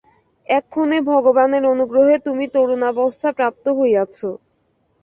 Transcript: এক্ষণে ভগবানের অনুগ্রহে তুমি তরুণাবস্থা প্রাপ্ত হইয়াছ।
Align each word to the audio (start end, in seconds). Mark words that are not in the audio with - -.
এক্ষণে 0.47 0.97
ভগবানের 1.09 1.63
অনুগ্রহে 1.65 2.15
তুমি 2.27 2.45
তরুণাবস্থা 2.55 3.29
প্রাপ্ত 3.37 3.65
হইয়াছ। 3.77 4.17